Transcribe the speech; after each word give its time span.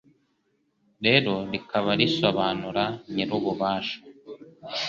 rero 1.05 1.33
rikaba 1.51 1.91
risobanura 2.01 2.83
Nyirububasha 3.13 3.97